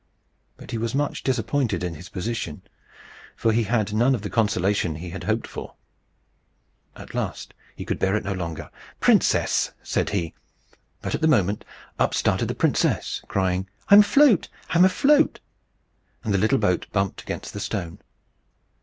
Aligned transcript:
But 0.57 0.71
he 0.71 0.79
was 0.79 0.95
much 0.95 1.21
disappointed 1.21 1.83
in 1.83 1.93
his 1.93 2.09
position, 2.09 2.63
for 3.35 3.51
he 3.51 3.65
had 3.65 3.93
none 3.93 4.15
of 4.15 4.23
the 4.23 4.31
consolation 4.31 4.95
he 4.95 5.11
had 5.11 5.25
hoped 5.25 5.45
for. 5.45 5.75
At 6.95 7.13
last 7.13 7.53
he 7.75 7.85
could 7.85 7.99
bear 7.99 8.15
it 8.15 8.23
no 8.23 8.33
longer. 8.33 8.71
"Princess!" 8.99 9.73
said 9.83 10.09
he. 10.09 10.33
But 11.03 11.13
at 11.13 11.21
the 11.21 11.27
moment 11.27 11.63
up 11.99 12.15
started 12.15 12.47
the 12.47 12.55
princess, 12.55 13.21
crying, 13.27 13.67
"I'm 13.89 13.99
afloat! 13.99 14.49
I'm 14.71 14.85
afloat!" 14.85 15.39
And 16.23 16.33
the 16.33 16.39
little 16.39 16.57
boat 16.57 16.87
bumped 16.91 17.21
against 17.21 17.53
the 17.53 17.59
stone. 17.59 17.99